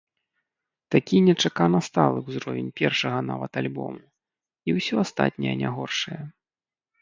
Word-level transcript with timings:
Такі 0.93 1.17
нечакана 1.25 1.81
сталы 1.87 2.23
ўзровень 2.29 2.71
першага 2.81 3.19
нават 3.29 3.51
альбому 3.61 4.01
і 4.67 4.77
ўсё 4.79 4.95
астатняе 5.05 5.55
не 5.63 5.69
горшае. 5.79 6.21